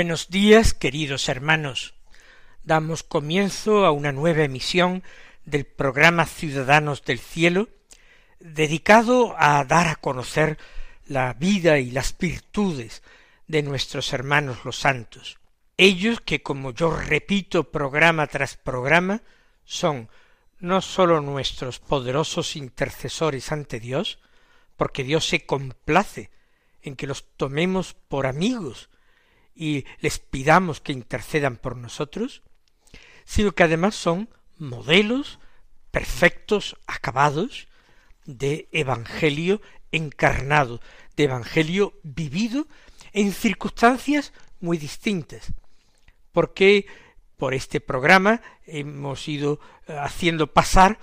[0.00, 1.92] Buenos días, queridos hermanos.
[2.64, 5.02] Damos comienzo a una nueva emisión
[5.44, 7.68] del programa Ciudadanos del Cielo,
[8.38, 10.56] dedicado a dar a conocer
[11.06, 13.02] la vida y las virtudes
[13.46, 15.38] de nuestros hermanos los santos.
[15.76, 19.20] Ellos que, como yo repito programa tras programa,
[19.64, 20.08] son
[20.60, 24.18] no sólo nuestros poderosos intercesores ante Dios,
[24.78, 26.30] porque Dios se complace
[26.80, 28.88] en que los tomemos por amigos,
[29.60, 32.42] y les pidamos que intercedan por nosotros,
[33.26, 35.38] sino que además son modelos
[35.90, 37.68] perfectos, acabados,
[38.24, 39.60] de Evangelio
[39.92, 40.80] encarnado,
[41.14, 42.68] de Evangelio vivido
[43.12, 45.52] en circunstancias muy distintas,
[46.32, 46.86] porque
[47.36, 50.98] por este programa hemos ido eh, haciendo pasar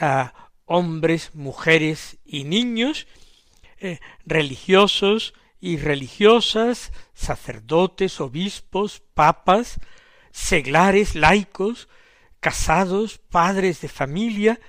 [0.00, 3.06] a hombres, mujeres y niños,
[3.78, 9.78] eh, religiosos, y religiosas, sacerdotes, obispos, papas,
[10.32, 11.88] seglares, laicos,
[12.40, 14.60] casados, padres de familia,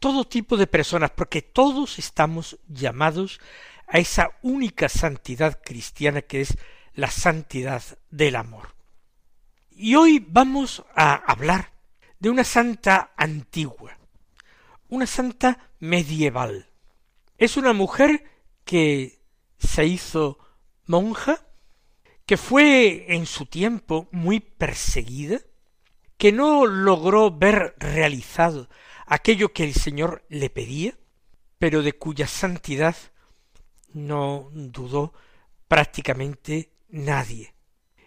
[0.00, 3.40] todo tipo de personas, porque todos estamos llamados
[3.86, 6.58] a esa única santidad cristiana que es
[6.94, 8.74] la santidad del amor.
[9.70, 11.70] Y hoy vamos a hablar
[12.18, 13.96] de una santa antigua,
[14.88, 16.66] una santa medieval.
[17.38, 18.24] Es una mujer
[18.64, 19.17] que
[19.58, 20.38] se hizo
[20.86, 21.44] monja,
[22.26, 25.40] que fue en su tiempo muy perseguida,
[26.16, 28.68] que no logró ver realizado
[29.06, 30.94] aquello que el Señor le pedía,
[31.58, 32.96] pero de cuya santidad
[33.92, 35.12] no dudó
[35.66, 37.54] prácticamente nadie.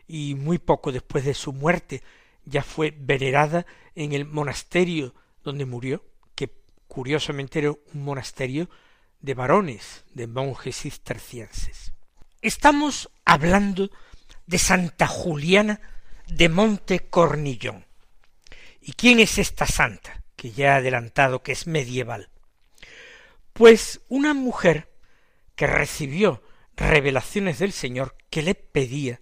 [0.07, 2.03] Y muy poco después de su muerte
[2.45, 5.13] ya fue venerada en el monasterio
[5.43, 6.03] donde murió,
[6.35, 6.51] que
[6.87, 8.69] curiosamente era un monasterio
[9.21, 11.93] de varones, de monjes cistercienses.
[12.41, 13.91] Estamos hablando
[14.47, 15.79] de Santa Juliana
[16.27, 17.85] de Monte Cornillón.
[18.81, 20.23] ¿Y quién es esta santa?
[20.35, 22.29] Que ya he adelantado que es medieval.
[23.53, 24.91] Pues una mujer
[25.55, 26.41] que recibió
[26.75, 29.21] revelaciones del Señor que le pedía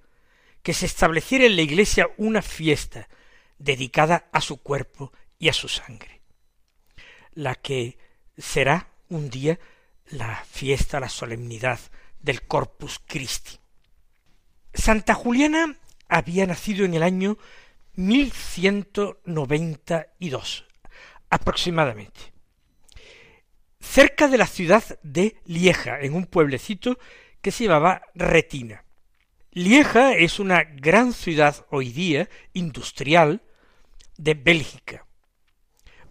[0.63, 3.09] que se estableciera en la iglesia una fiesta
[3.57, 6.21] dedicada a su cuerpo y a su sangre,
[7.33, 7.97] la que
[8.37, 9.59] será un día
[10.09, 11.79] la fiesta, la solemnidad
[12.19, 13.59] del Corpus Christi.
[14.73, 15.77] Santa Juliana
[16.07, 17.37] había nacido en el año
[17.95, 20.65] 1192
[21.29, 22.19] aproximadamente,
[23.79, 26.99] cerca de la ciudad de Lieja, en un pueblecito
[27.41, 28.83] que se llamaba Retina.
[29.51, 33.43] Lieja es una gran ciudad hoy día industrial
[34.17, 35.05] de Bélgica,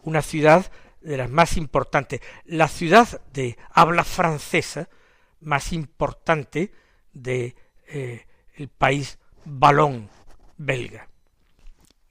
[0.03, 0.71] una ciudad
[1.09, 4.89] de las más importantes, la ciudad de habla francesa
[5.41, 6.73] más importante
[7.13, 10.11] de eh, el país balón
[10.59, 11.09] belga.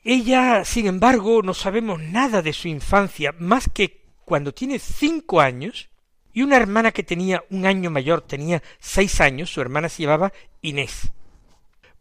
[0.03, 5.89] Ella, sin embargo, no sabemos nada de su infancia, más que cuando tiene cinco años,
[6.33, 10.33] y una hermana que tenía un año mayor tenía seis años, su hermana se llamaba
[10.61, 11.11] Inés.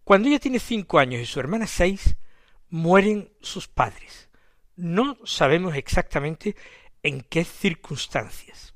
[0.05, 2.17] Cuando ella tiene cinco años y su hermana seis,
[2.71, 4.29] mueren sus padres.
[4.77, 6.55] No sabemos exactamente
[7.07, 8.75] en qué circunstancias.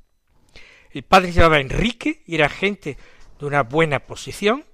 [0.90, 2.96] El padre se llamaba Enrique y era gente
[3.38, 4.64] de una buena posición.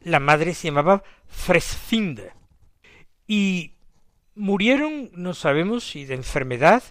[0.00, 2.34] La madre se llamaba Fresfinda.
[3.26, 3.74] Y
[4.34, 6.82] murieron, no sabemos si de enfermedad,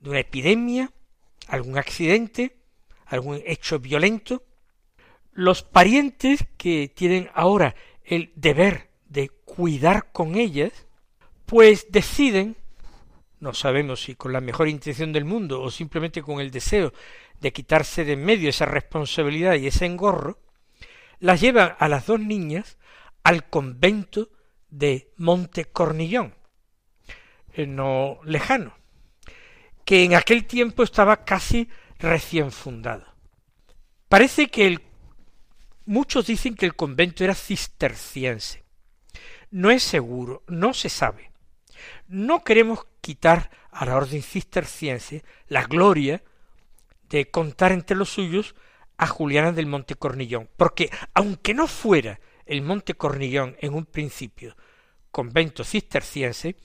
[0.00, 0.92] de una epidemia,
[1.48, 2.56] algún accidente,
[3.06, 4.44] algún hecho violento.
[5.32, 7.74] Los parientes que tienen ahora
[8.04, 10.86] el deber de cuidar con ellas,
[11.46, 12.56] pues deciden
[13.40, 16.92] no sabemos si con la mejor intención del mundo o simplemente con el deseo
[17.40, 20.38] de quitarse de en medio esa responsabilidad y ese engorro,
[21.20, 22.78] las llevan a las dos niñas
[23.22, 24.30] al convento
[24.70, 26.34] de Monte Cornillón,
[27.56, 28.74] no lejano,
[29.84, 31.68] que en aquel tiempo estaba casi
[31.98, 33.06] recién fundado.
[34.08, 34.80] Parece que el,
[35.86, 38.64] muchos dicen que el convento era cisterciense.
[39.50, 41.32] No es seguro, no se sabe.
[42.08, 46.22] No queremos quitar a la orden cisterciense la gloria
[47.10, 48.54] de contar entre los suyos
[48.96, 54.56] a Juliana del Monte Cornillón, porque aunque no fuera el Monte Cornillón en un principio
[55.10, 56.56] convento cisterciense,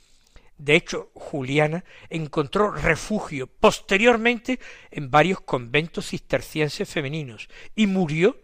[0.57, 4.62] de hecho, Juliana encontró refugio posteriormente
[4.92, 8.39] en varios conventos cistercienses femeninos y murió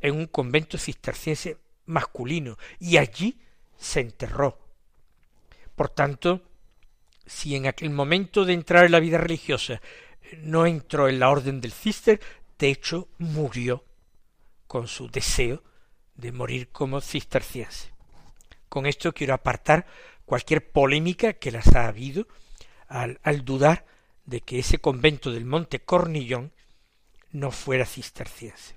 [0.00, 3.40] en un convento cisterciense masculino y allí
[3.76, 4.69] se enterró.
[5.74, 6.42] Por tanto,
[7.26, 9.80] si en aquel momento de entrar en la vida religiosa
[10.38, 12.20] no entró en la orden del cister,
[12.58, 13.84] de hecho murió
[14.66, 15.62] con su deseo
[16.14, 17.92] de morir como cisterciense.
[18.68, 19.86] Con esto quiero apartar
[20.24, 22.28] cualquier polémica que las ha habido
[22.86, 23.86] al, al dudar
[24.26, 26.52] de que ese convento del Monte Cornillón
[27.32, 28.76] no fuera cisterciense.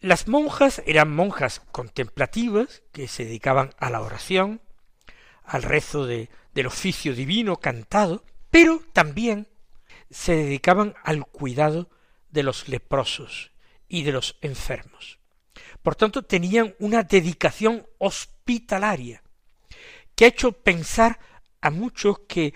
[0.00, 4.60] Las monjas eran monjas contemplativas que se dedicaban a la oración,
[5.48, 9.48] al rezo de, del oficio divino cantado, pero también
[10.10, 11.88] se dedicaban al cuidado
[12.30, 13.50] de los leprosos
[13.88, 15.18] y de los enfermos.
[15.82, 19.22] Por tanto, tenían una dedicación hospitalaria
[20.14, 21.18] que ha hecho pensar
[21.60, 22.52] a muchos que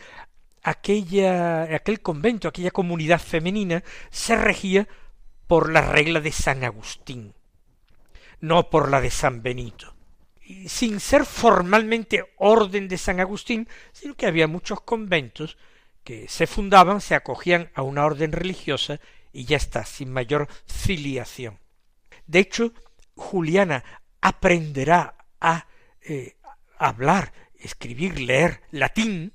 [0.63, 4.87] aquella, aquel convento, aquella comunidad femenina se regía
[5.47, 7.35] por la regla de San Agustín,
[8.41, 9.95] no por la de San Benito.
[10.67, 15.57] Sin ser formalmente orden de San Agustín, sino que había muchos conventos
[16.05, 19.01] que se fundaban, se acogían a una orden religiosa
[19.33, 21.59] y ya está, sin mayor filiación.
[22.27, 22.73] De hecho,
[23.15, 23.85] Juliana
[24.21, 25.67] aprenderá a
[26.01, 26.37] eh,
[26.79, 29.33] hablar escribir, leer latín,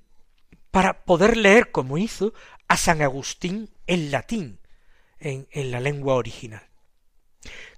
[0.72, 2.34] para poder leer, como hizo,
[2.68, 4.60] a San Agustín en latín,
[5.20, 6.68] en, en la lengua original.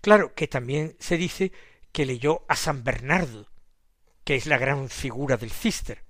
[0.02, 1.52] Claro que también se dice
[1.92, 3.48] que leyó a San Bernardo,
[4.24, 6.04] que es la gran figura del cister.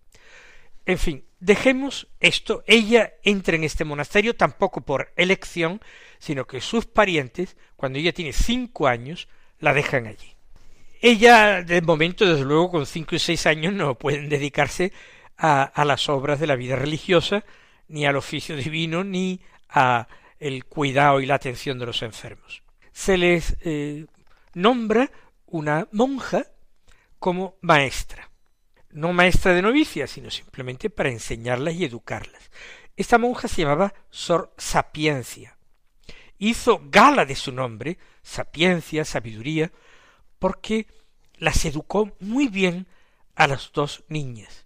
[0.86, 2.64] En fin, dejemos esto.
[2.66, 5.82] Ella entra en este monasterio tampoco por elección,
[6.18, 9.28] sino que sus parientes, cuando ella tiene cinco años,
[9.60, 10.36] la dejan allí.
[11.02, 14.92] Ella, de momento, desde luego, con cinco y seis años no pueden dedicarse
[15.38, 17.46] a, las obras de la vida religiosa,
[17.88, 19.40] ni al oficio divino, ni
[19.70, 20.08] a
[20.40, 22.64] el cuidado y la atención de los enfermos.
[22.92, 24.06] Se les eh,
[24.54, 25.10] nombra
[25.52, 26.46] una monja
[27.20, 28.32] como maestra,
[28.92, 32.50] no maestra de novicias, sino simplemente para enseñarlas y educarlas.
[32.96, 35.58] Esta monja se llamaba Sor Sapiencia.
[36.38, 39.72] Hizo gala de su nombre, sapiencia, sabiduría,
[40.38, 40.88] porque
[41.38, 42.88] las educó muy bien
[43.36, 44.66] a las dos niñas.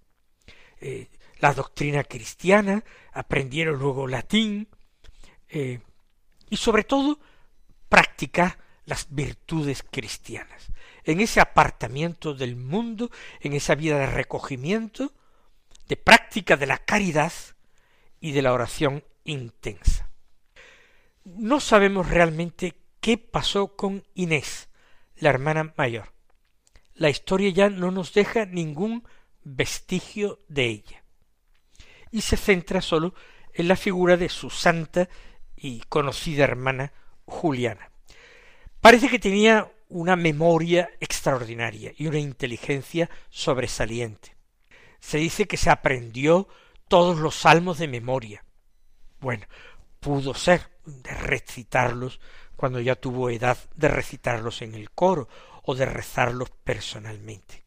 [0.80, 1.10] Eh,
[1.40, 4.68] la doctrina cristiana, aprendieron luego latín,
[5.50, 5.80] eh,
[6.50, 7.20] y sobre todo
[7.90, 10.72] practicar las virtudes cristianas.
[11.04, 15.14] En ese apartamiento del mundo, en esa vida de recogimiento,
[15.88, 17.34] de práctica de la caridad
[18.20, 20.10] y de la oración intensa.
[21.26, 24.70] No sabemos realmente qué pasó con Inés,
[25.18, 26.14] la hermana mayor.
[26.96, 29.08] La historia ya no nos deja ningún
[29.44, 31.04] vestigio de ella.
[32.12, 33.14] Y se centra sólo
[33.54, 35.10] en la figura de su santa
[35.56, 36.94] y conocida hermana
[37.26, 37.93] Juliana.
[38.84, 44.36] Parece que tenía una memoria extraordinaria y una inteligencia sobresaliente.
[45.00, 46.50] Se dice que se aprendió
[46.90, 48.44] todos los salmos de memoria.
[49.22, 49.46] Bueno,
[50.02, 52.20] pudo ser de recitarlos
[52.58, 55.30] cuando ya tuvo edad de recitarlos en el coro
[55.64, 57.64] o de rezarlos personalmente.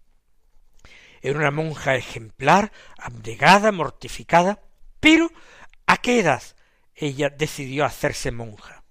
[1.22, 4.60] Era una monja ejemplar, abnegada, mortificada,
[5.00, 5.30] pero
[5.86, 6.42] ¿a qué edad
[6.94, 8.84] ella decidió hacerse monja?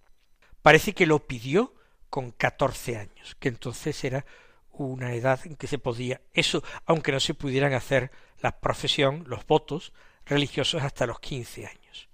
[0.63, 1.75] Parece que lo pidió
[2.09, 4.25] con catorce años, que entonces era
[4.71, 9.45] una edad en que se podía eso, aunque no se pudieran hacer la profesión, los
[9.45, 9.93] votos
[10.25, 12.09] religiosos hasta los quince años.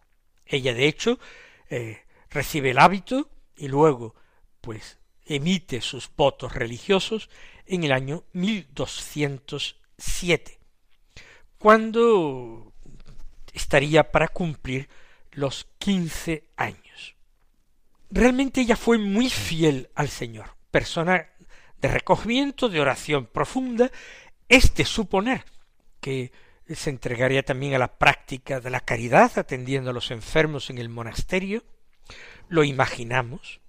[0.46, 1.20] Ella, de hecho,
[1.70, 4.16] eh, recibe el hábito y luego
[4.60, 7.30] pues emite sus votos religiosos
[7.66, 10.60] en el año 1207,
[11.58, 12.74] cuando
[13.54, 14.90] estaría para cumplir
[15.32, 16.91] los quince años.
[18.12, 21.30] Realmente ella fue muy fiel al Señor, persona
[21.80, 23.90] de recogimiento, de oración profunda,
[24.50, 25.46] es de suponer
[26.02, 26.34] que
[26.68, 30.90] se entregaría también a la práctica de la caridad, atendiendo a los enfermos en el
[30.90, 31.64] monasterio,
[32.50, 33.62] lo imaginamos.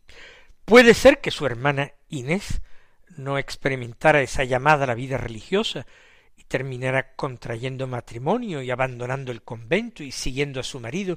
[0.64, 2.62] Puede ser que su hermana Inés
[3.16, 5.86] no experimentara esa llamada a la vida religiosa
[6.36, 11.16] y terminara contrayendo matrimonio y abandonando el convento y siguiendo a su marido.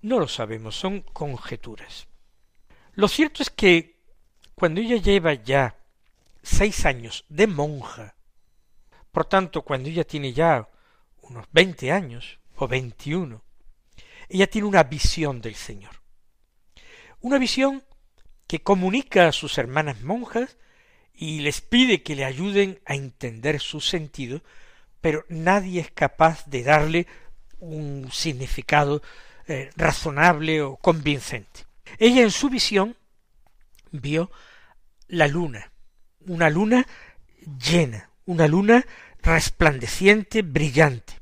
[0.00, 2.06] No lo sabemos, son conjeturas.
[2.94, 4.00] Lo cierto es que
[4.54, 5.76] cuando ella lleva ya
[6.42, 8.14] seis años de monja,
[9.10, 10.68] por tanto, cuando ella tiene ya
[11.22, 13.42] unos veinte años o veintiuno,
[14.28, 16.02] ella tiene una visión del Señor.
[17.20, 17.84] Una visión
[18.46, 20.56] que comunica a sus hermanas monjas
[21.14, 24.42] y les pide que le ayuden a entender su sentido,
[25.00, 27.06] pero nadie es capaz de darle
[27.58, 29.02] un significado
[29.46, 31.71] eh, razonable o convincente.
[31.98, 32.96] Ella en su visión
[33.90, 34.30] vio
[35.08, 35.72] la luna,
[36.26, 36.86] una luna
[37.58, 38.84] llena, una luna
[39.22, 41.14] resplandeciente, brillante.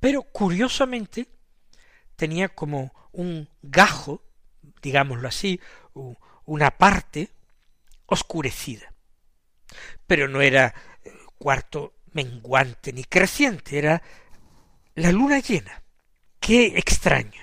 [0.00, 1.28] Pero curiosamente
[2.16, 4.22] tenía como un gajo,
[4.82, 5.60] digámoslo así,
[6.44, 7.30] una parte
[8.06, 8.92] oscurecida.
[10.06, 10.74] Pero no era
[11.04, 14.02] eh, cuarto menguante ni creciente, era
[14.94, 15.82] la luna llena.
[16.40, 17.42] Qué extraño.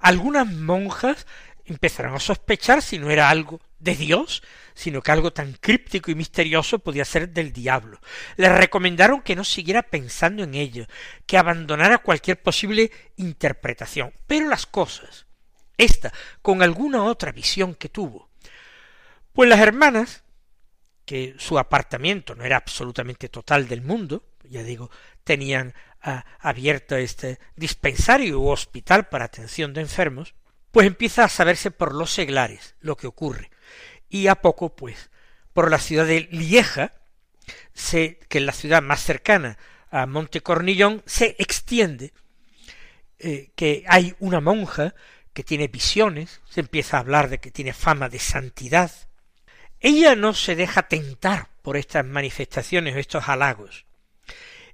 [0.00, 1.26] Algunas monjas
[1.68, 4.42] empezaron a sospechar si no era algo de Dios,
[4.74, 8.00] sino que algo tan críptico y misterioso podía ser del diablo.
[8.36, 10.86] Le recomendaron que no siguiera pensando en ello,
[11.26, 14.12] que abandonara cualquier posible interpretación.
[14.26, 15.26] Pero las cosas,
[15.76, 18.30] esta con alguna otra visión que tuvo,
[19.32, 20.24] pues las hermanas,
[21.04, 24.90] que su apartamiento no era absolutamente total del mundo, ya digo,
[25.24, 30.34] tenían ah, abierto este dispensario u hospital para atención de enfermos,
[30.78, 33.50] pues empieza a saberse por los seglares lo que ocurre
[34.08, 35.10] y a poco, pues,
[35.52, 36.92] por la ciudad de Lieja,
[37.74, 39.58] se, que es la ciudad más cercana
[39.90, 42.12] a Montecornillón, se extiende
[43.18, 44.94] eh, que hay una monja
[45.32, 48.92] que tiene visiones, se empieza a hablar de que tiene fama de santidad.
[49.80, 53.84] Ella no se deja tentar por estas manifestaciones o estos halagos.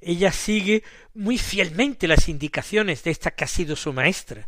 [0.02, 0.82] Ella sigue
[1.14, 4.46] muy fielmente las indicaciones de esta que ha sido su maestra,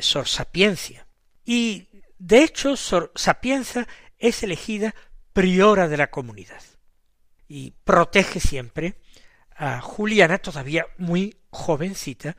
[0.00, 1.06] Sor Sapiencia.
[1.44, 1.88] Y
[2.18, 3.86] de hecho, Sor Sapienza
[4.18, 4.94] es elegida
[5.32, 6.62] priora de la comunidad
[7.48, 9.00] y protege siempre
[9.54, 12.36] a Juliana, todavía muy jovencita,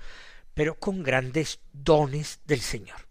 [0.54, 3.08] pero con grandes dones del Señor.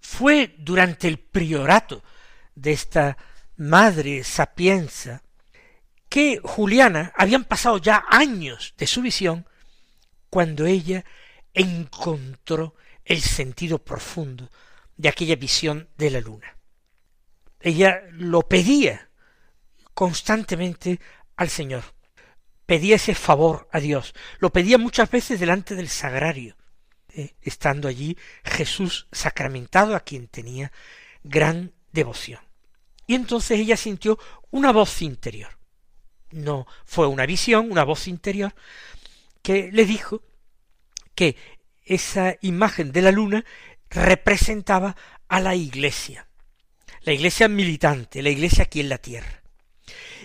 [0.00, 2.02] Fue durante el priorato
[2.54, 3.16] de esta
[3.56, 5.22] madre sapienza
[6.08, 9.46] que Juliana habían pasado ya años de su visión
[10.30, 11.04] cuando ella
[11.52, 12.74] encontró
[13.04, 14.50] el sentido profundo
[14.96, 16.54] de aquella visión de la luna
[17.64, 19.08] ella lo pedía
[19.94, 21.00] constantemente
[21.36, 21.82] al Señor.
[22.66, 24.14] Pedía ese favor a Dios.
[24.38, 26.56] Lo pedía muchas veces delante del sagrario,
[27.08, 30.72] eh, estando allí Jesús sacramentado a quien tenía
[31.22, 32.40] gran devoción.
[33.06, 34.18] Y entonces ella sintió
[34.50, 35.58] una voz interior.
[36.32, 38.54] No fue una visión, una voz interior,
[39.42, 40.22] que le dijo
[41.14, 41.36] que
[41.84, 43.44] esa imagen de la luna
[43.90, 44.96] representaba
[45.28, 46.26] a la iglesia,
[47.02, 49.42] la iglesia militante, la iglesia aquí en la tierra.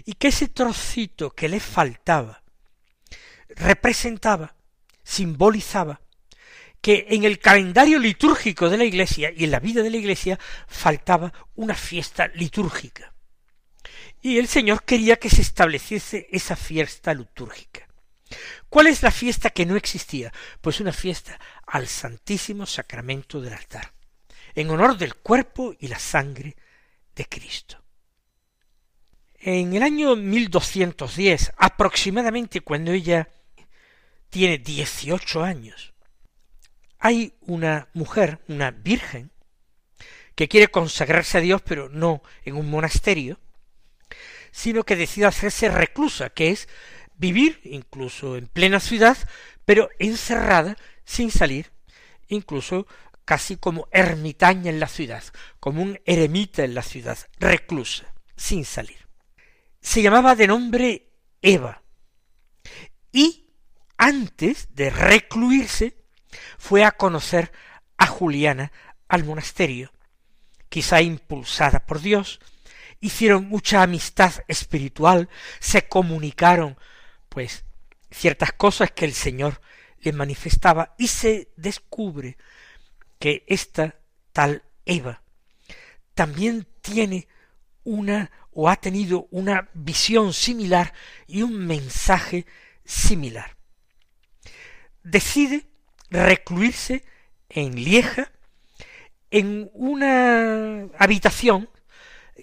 [0.06, 2.42] Y que ese trocito que le faltaba
[3.50, 4.56] representaba,
[5.04, 6.02] simbolizaba,
[6.82, 10.40] que en el calendario litúrgico de la iglesia y en la vida de la iglesia
[10.68, 13.14] faltaba una fiesta litúrgica.
[14.22, 17.88] Y el Señor quería que se estableciese esa fiesta litúrgica.
[18.70, 20.32] ¿Cuál es la fiesta que no existía?
[20.62, 23.94] Pues una fiesta al Santísimo Sacramento del altar,
[24.54, 26.56] en honor del cuerpo y la sangre
[27.16, 27.84] de Cristo.
[29.42, 33.30] En el año 1210, aproximadamente cuando ella
[34.30, 35.94] tiene 18 años,
[37.00, 39.32] hay una mujer, una virgen,
[40.36, 43.40] que quiere consagrarse a Dios, pero no en un monasterio,
[44.52, 46.70] sino que decide hacerse reclusa, que es
[47.20, 49.18] vivir incluso en plena ciudad,
[49.66, 51.72] pero encerrada sin salir,
[52.28, 52.88] incluso
[53.26, 55.24] casi como ermitaña en la ciudad,
[55.60, 59.08] como un eremita en la ciudad, reclusa, sin salir.
[59.82, 61.12] Se llamaba de nombre
[61.42, 61.84] Eva,
[63.12, 63.50] y
[63.98, 65.98] antes de recluirse
[66.58, 67.52] fue a conocer
[67.98, 68.72] a Juliana
[69.08, 69.92] al monasterio,
[70.70, 72.40] quizá impulsada por Dios,
[73.02, 76.78] hicieron mucha amistad espiritual, se comunicaron,
[77.30, 77.64] pues,
[78.12, 79.62] ciertas cosas que el Señor
[80.02, 82.38] le manifestaba y se descubre
[83.20, 83.96] que esta
[84.34, 85.22] tal Eva
[86.14, 87.28] también tiene
[87.86, 90.94] una o ha tenido una visión similar
[91.28, 92.46] y un mensaje
[92.84, 93.56] similar.
[95.02, 95.66] Decide
[96.10, 97.06] recluirse
[97.48, 98.32] en Lieja
[99.32, 101.70] en una habitación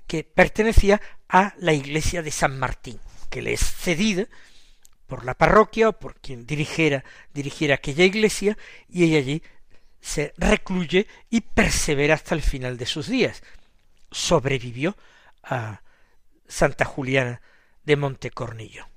[0.07, 4.27] que pertenecía a la iglesia de San Martín, que le es cedida
[5.07, 8.57] por la parroquia o por quien dirigiera, dirigiera aquella iglesia,
[8.89, 9.43] y ella allí
[10.01, 13.43] se recluye y persevera hasta el final de sus días.
[14.11, 14.97] Sobrevivió
[15.43, 15.83] a
[16.47, 17.41] Santa Juliana
[17.85, 18.89] de Montecornillo.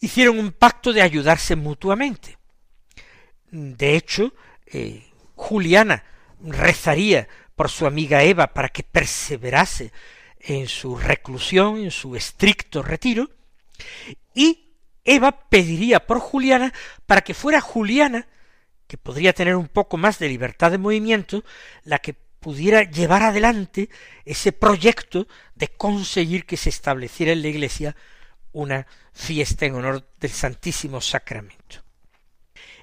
[0.00, 2.38] hicieron un pacto de ayudarse mutuamente.
[3.50, 4.34] De hecho,
[4.66, 6.04] eh, Juliana
[6.40, 9.92] rezaría por su amiga Eva para que perseverase
[10.40, 13.30] en su reclusión, en su estricto retiro,
[14.34, 14.65] y
[15.06, 16.74] Eva pediría por Juliana
[17.06, 18.26] para que fuera Juliana,
[18.86, 21.44] que podría tener un poco más de libertad de movimiento,
[21.84, 23.88] la que pudiera llevar adelante
[24.24, 27.94] ese proyecto de conseguir que se estableciera en la iglesia
[28.52, 31.82] una fiesta en honor del Santísimo Sacramento.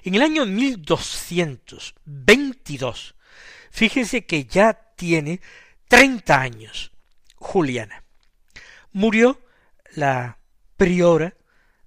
[0.02, 3.14] En el año 1222,
[3.70, 5.40] fíjense que ya tiene
[5.88, 6.92] treinta años
[7.36, 8.04] Juliana.
[8.92, 9.40] Murió
[9.94, 10.38] la
[10.76, 11.34] priora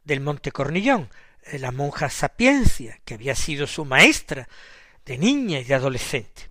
[0.07, 1.09] del Monte Cornillón,
[1.43, 4.47] eh, la monja Sapiencia, que había sido su maestra
[5.05, 6.49] de niña y de adolescente.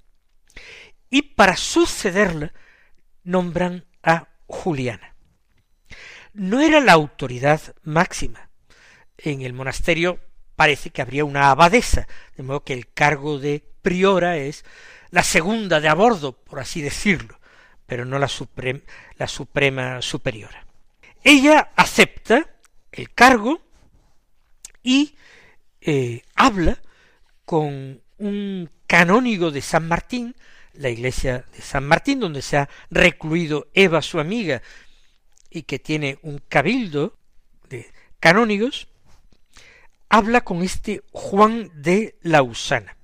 [1.10, 2.52] Y para sucederla
[3.24, 5.16] nombran a Juliana
[6.36, 8.50] no era la autoridad máxima.
[9.18, 10.20] En el monasterio
[10.54, 14.64] parece que habría una abadesa, de modo que el cargo de priora es
[15.10, 17.40] la segunda de a bordo, por así decirlo,
[17.86, 18.28] pero no la,
[19.16, 20.66] la suprema superiora.
[21.24, 22.46] Ella acepta
[22.96, 23.60] el cargo
[24.82, 25.14] y
[25.80, 26.80] eh, habla
[27.44, 30.34] con un canónigo de San Martín,
[30.72, 34.62] la iglesia de San Martín, donde se ha recluido Eva, su amiga,
[35.50, 37.16] y que tiene un cabildo
[37.68, 38.88] de canónigos,
[40.08, 42.96] habla con este Juan de Lausana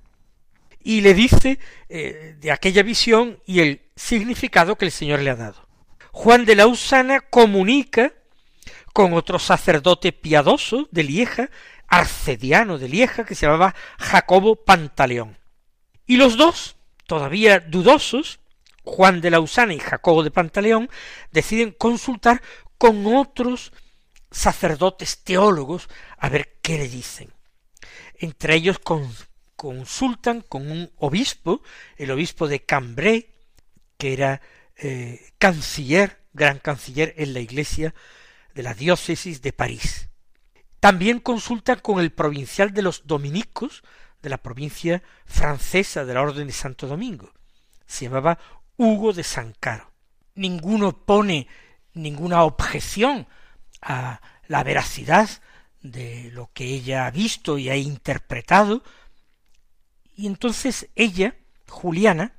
[0.83, 1.59] y le dice
[1.89, 5.67] eh, de aquella visión y el significado que el Señor le ha dado.
[6.11, 8.13] Juan de Lausana comunica
[8.93, 11.49] con otro sacerdote piadoso de Lieja,
[11.87, 15.37] arcediano de Lieja, que se llamaba Jacobo Pantaleón.
[16.05, 16.77] Y los dos,
[17.07, 18.39] todavía dudosos,
[18.83, 20.89] Juan de Lausana y Jacobo de Pantaleón
[21.31, 22.41] deciden consultar
[22.77, 23.73] con otros
[24.29, 27.33] sacerdotes teólogos a ver qué le dicen.
[28.19, 28.79] Entre ellos
[29.55, 31.61] consultan con un obispo,
[31.97, 33.29] el obispo de Cambrai,
[33.97, 34.41] que era
[34.75, 37.93] eh, canciller, gran canciller en la iglesia
[38.53, 40.09] de la diócesis de París.
[40.79, 43.83] También consultan con el provincial de los dominicos
[44.21, 47.31] de la provincia francesa de la Orden de Santo Domingo.
[47.85, 48.37] Se llamaba
[48.77, 49.91] Hugo de Sancaro.
[50.35, 51.47] Ninguno pone
[51.93, 53.27] ninguna objeción
[53.81, 55.29] a la veracidad
[55.81, 58.83] de lo que ella ha visto y ha interpretado,
[60.15, 61.35] y entonces ella,
[61.67, 62.33] Juliana,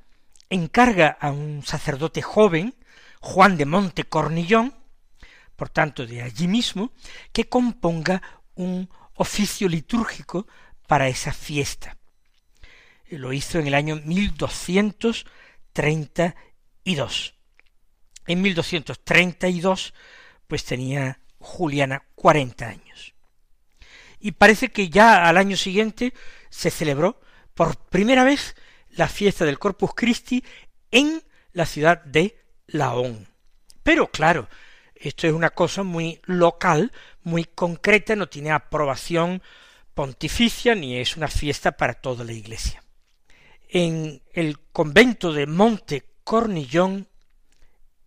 [0.49, 2.75] encarga a un sacerdote joven,
[3.21, 4.75] Juan de Monte Cornillón,
[5.57, 6.93] por tanto de allí mismo,
[7.33, 8.23] que componga
[8.55, 10.47] un oficio litúrgico
[10.87, 11.97] para esa fiesta.
[13.09, 15.27] Lo hizo en el año 1200
[15.73, 16.35] treinta
[16.85, 17.35] y dos.
[18.27, 19.95] En 1232,
[20.47, 23.15] pues tenía Juliana cuarenta años.
[24.19, 26.15] Y parece que ya al año siguiente
[26.49, 27.21] se celebró
[27.53, 28.57] por primera vez
[28.91, 30.43] la fiesta del Corpus Christi
[30.91, 33.29] en la ciudad de Laón.
[33.83, 34.49] Pero claro,
[35.09, 39.43] esto es una cosa muy local, muy concreta, no tiene aprobación
[39.95, 42.85] pontificia ni es una fiesta para toda la iglesia
[43.75, 47.09] en el convento de Monte Cornillón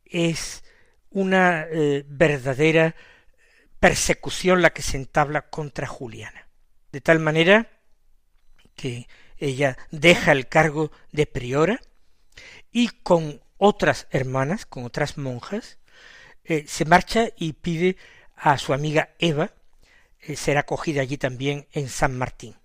[0.06, 0.64] es
[1.10, 2.96] una eh, verdadera
[3.78, 6.48] persecución la que se entabla contra Juliana.
[6.94, 7.70] De tal manera
[8.76, 11.82] que ella deja el cargo de priora
[12.72, 15.80] y con otras hermanas, con otras monjas,
[16.48, 17.98] eh, se marcha y pide
[18.36, 19.52] a su amiga Eva
[20.22, 22.56] eh, ser acogida allí también en San Martín.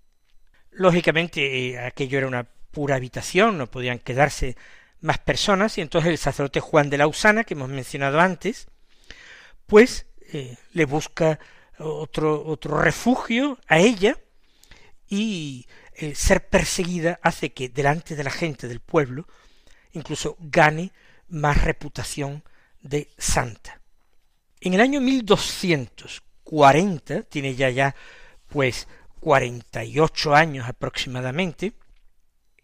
[0.70, 4.56] Lógicamente aquello era una pura habitación, no podían quedarse
[5.00, 8.68] más personas, y entonces el sacerdote Juan de Lausana, que hemos mencionado antes,
[9.66, 11.38] pues eh, le busca
[11.78, 14.16] otro, otro refugio a ella,
[15.08, 15.66] y
[16.14, 19.28] ser perseguida hace que delante de la gente del pueblo
[19.92, 20.90] incluso gane
[21.28, 22.42] más reputación
[22.82, 23.80] de santa.
[24.60, 27.94] En el año 1240, tiene ya ya
[28.48, 28.86] pues
[29.20, 31.72] cuarenta y ocho años aproximadamente,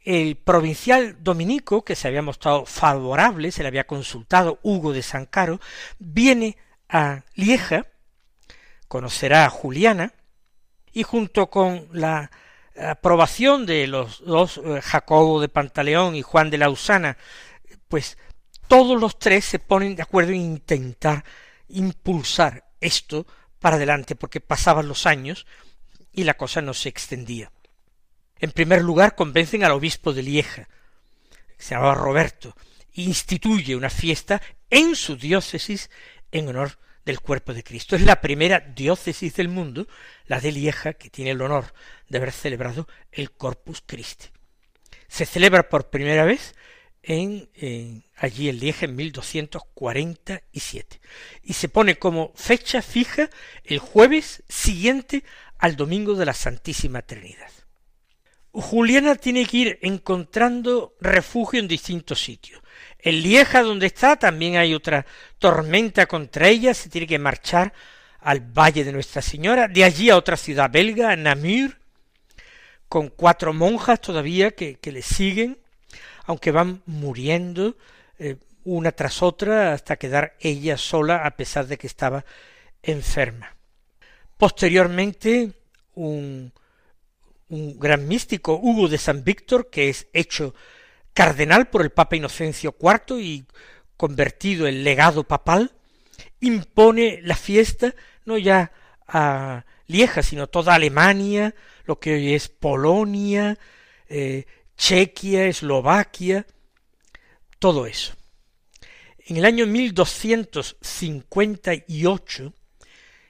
[0.04, 5.60] el provincial dominico, que se había mostrado favorable, se le había consultado Hugo de Sancaro,
[5.98, 6.56] viene
[6.88, 7.86] a Lieja,
[8.88, 10.14] conocerá a Juliana,
[10.92, 12.30] y junto con la
[12.80, 17.16] aprobación de los dos, eh, Jacobo de Pantaleón y Juan de Lausana,
[17.88, 18.18] pues
[18.68, 21.24] todos los tres se ponen de acuerdo en intentar
[21.68, 23.26] impulsar esto
[23.58, 25.46] para adelante, porque pasaban los años
[26.12, 27.50] y la cosa no se extendía.
[28.38, 30.68] En primer lugar, convencen al obispo de Lieja,
[31.56, 32.54] que se llamaba Roberto,
[32.94, 35.90] e instituye una fiesta en su diócesis
[36.30, 37.96] en honor del cuerpo de Cristo.
[37.96, 39.88] Es la primera diócesis del mundo,
[40.26, 41.72] la de Lieja, que tiene el honor
[42.08, 44.28] de haber celebrado el Corpus Christi.
[45.08, 46.54] Se celebra por primera vez
[47.02, 51.00] en, allí en Lieja en 1247
[51.42, 53.30] y se pone como fecha fija
[53.64, 55.24] el jueves siguiente
[55.58, 57.50] al domingo de la Santísima Trinidad.
[58.52, 62.60] Juliana tiene que ir encontrando refugio en distintos sitios.
[62.98, 65.06] En Lieja, donde está, también hay otra
[65.38, 67.72] tormenta contra ella, se tiene que marchar
[68.20, 71.78] al Valle de Nuestra Señora, de allí a otra ciudad belga, Namur,
[72.88, 75.58] con cuatro monjas todavía que, le siguen,
[76.28, 77.78] aunque van muriendo
[78.18, 82.26] eh, una tras otra hasta quedar ella sola a pesar de que estaba
[82.82, 83.56] enferma.
[84.36, 85.52] Posteriormente,
[85.94, 86.52] un,
[87.48, 90.54] un gran místico, Hugo de San Víctor, que es hecho
[91.14, 93.46] cardenal por el Papa Inocencio IV y
[93.96, 95.72] convertido en legado papal,
[96.40, 97.94] impone la fiesta
[98.26, 98.70] no ya
[99.06, 101.54] a Lieja, sino toda Alemania,
[101.86, 103.58] lo que hoy es Polonia,
[104.10, 104.44] eh,
[104.78, 106.46] Chequia, Eslovaquia,
[107.58, 108.14] todo eso.
[109.26, 112.54] En el año 1258,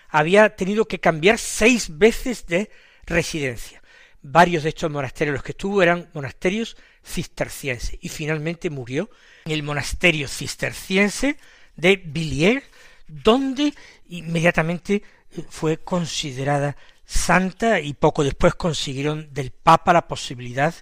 [0.08, 2.70] Había tenido que cambiar seis veces de
[3.04, 3.82] residencia.
[4.22, 9.10] Varios de estos monasterios los que estuvo eran monasterios cistercienses y finalmente murió
[9.44, 11.36] en el monasterio cisterciense
[11.76, 12.64] de Villiers,
[13.06, 13.74] donde
[14.08, 15.02] inmediatamente
[15.50, 20.74] fue considerada santa y poco después consiguieron del Papa la posibilidad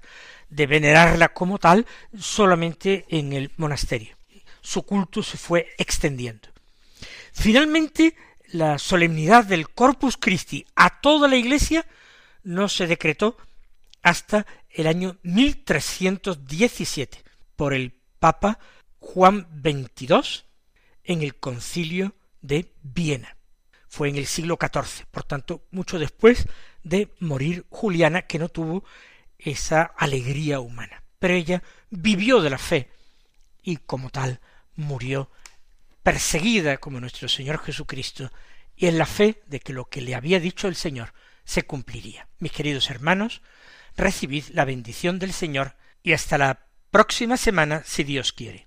[0.49, 1.87] de venerarla como tal
[2.19, 4.17] solamente en el monasterio.
[4.61, 6.49] Su culto se fue extendiendo.
[7.33, 8.17] Finalmente,
[8.53, 11.87] la solemnidad del Corpus Christi a toda la Iglesia
[12.43, 13.37] no se decretó
[14.03, 17.23] hasta el año 1317
[17.57, 18.59] por el Papa
[18.99, 20.45] Juan XXII
[21.05, 23.37] en el concilio de Viena
[23.97, 26.47] fue en el siglo XIV, por tanto, mucho después
[26.83, 28.85] de morir Juliana, que no tuvo
[29.39, 31.03] esa alegría humana.
[31.19, 32.91] Pero ella vivió de la fe
[33.63, 34.41] y como tal
[34.75, 35.31] murió
[36.03, 38.31] perseguida como nuestro Señor Jesucristo
[38.77, 42.29] y en la fe de que lo que le había dicho el Señor se cumpliría.
[42.39, 43.43] Mis queridos hermanos,
[43.97, 48.67] recibid la bendición del Señor y hasta la próxima semana si Dios quiere.